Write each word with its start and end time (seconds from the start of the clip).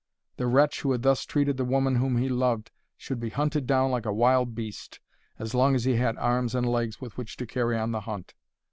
The 0.37 0.47
wretch 0.47 0.81
who 0.81 0.93
had 0.93 1.03
thus 1.03 1.25
treated 1.27 1.57
the 1.57 1.63
woman 1.63 1.97
whom 1.97 2.17
he 2.17 2.27
loved 2.27 2.71
should 2.97 3.19
be 3.19 3.29
hunted 3.29 3.67
down 3.67 3.91
like 3.91 4.07
a 4.07 4.11
wild 4.11 4.55
beast, 4.55 4.99
as 5.37 5.53
long 5.53 5.75
as 5.75 5.83
he 5.83 5.97
had 5.97 6.17
arms 6.17 6.55
and 6.55 6.67
legs 6.67 6.99
with 6.99 7.17
which 7.17 7.37
to 7.37 7.45
carry 7.45 7.77
on 7.77 7.91
the 7.91 8.01
hunt. 8.01 8.33